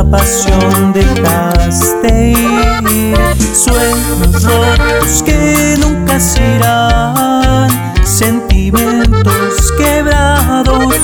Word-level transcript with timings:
pasión 0.00 0.92
dejaste 0.92 2.30
ir, 2.30 3.14
sueños 3.54 4.42
rotos 4.42 5.22
que 5.22 5.76
nunca 5.78 6.18
se 6.18 6.40
irán, 6.56 7.68
sentimientos 8.04 9.72
quebrados 9.76 10.94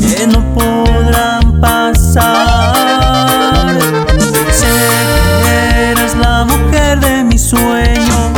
que 0.00 0.26
no 0.26 0.40
podrán 0.54 1.60
pasar. 1.60 2.30
Sé 4.50 5.90
eres 5.90 6.14
la 6.16 6.46
mujer 6.46 7.00
de 7.00 7.24
mis 7.24 7.42
sueños, 7.42 8.30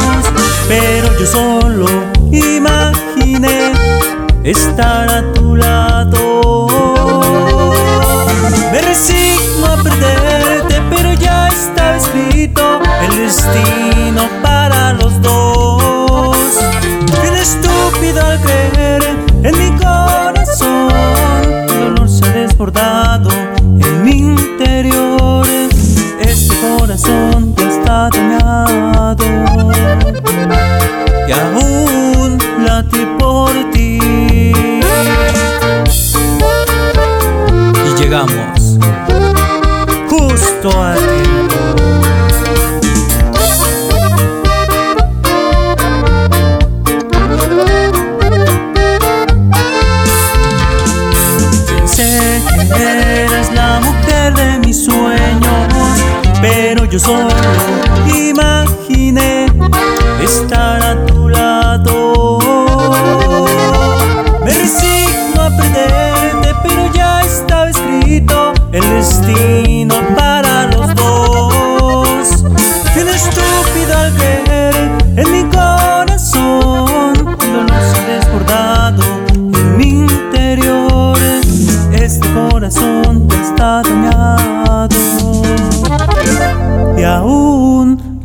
pero 0.66 1.09
yo 1.19 1.27
solo 1.27 1.87
imaginé 2.33 3.73
estar 4.43 5.09
a 5.09 5.33
tu 5.33 5.41
destino 13.52 14.29
para 14.42 14.92
los 14.95 15.20
dos. 15.23 16.37
Bien 17.23 17.34
estúpido 17.34 18.24
al 18.24 18.41
creer 18.41 19.02
en 19.43 19.59
mi 19.59 19.71
corazón, 19.79 21.43
el 21.45 21.80
dolor 21.80 22.09
se 22.09 22.24
ha 22.24 22.32
desbordado 22.32 23.30
en 23.30 24.04
mi 24.04 24.10
interior. 24.10 25.46
Este 26.21 26.54
corazón 26.60 27.54
ya 27.57 27.68
está 27.68 28.09
dañado 28.10 29.24
y 31.29 31.32
aún 31.32 32.38
late 32.65 33.07
por 33.18 33.52
ti. 33.73 33.99
Y 37.84 37.95
llegamos 37.99 38.79
justo 40.09 40.68
a 40.82 40.95
tiempo. 40.95 41.12
Yo 56.93 56.98
solo 56.98 57.26
imaginé 58.15 59.46
estar 60.23 60.82
a 60.82 61.07
tu 61.07 61.26
lado. 61.26 62.38
Me 64.44 64.50
resigno 64.50 65.41
a 65.41 65.49
perderte, 65.56 66.54
pero 66.62 66.93
ya 66.93 67.22
estaba 67.22 67.71
escrito 67.71 68.53
el 68.72 68.82
destino 68.91 69.94
para 70.15 70.66
los 70.66 70.94
dos. 70.94 72.44
Bien 72.94 73.09
estúpido 73.09 73.97
al 73.97 74.12
creer 74.12 74.91
en 75.16 75.32
mi 75.32 75.44
corazón, 75.44 77.15
se 77.41 78.00
ha 78.00 78.06
desbordado 78.06 79.03
en 79.54 79.77
mi 79.78 79.88
interior. 80.04 81.16
Este 81.91 82.28
corazón 82.34 83.02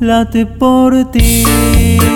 late 0.07 0.45
por 0.45 1.11
ti. 1.11 2.06